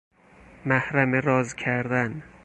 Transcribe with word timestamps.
محرم 0.65 1.13
راز 1.15 1.55
کردن 1.55 2.23